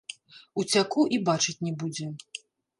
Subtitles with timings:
[0.63, 2.11] Уцяку, і бачыць не будзе!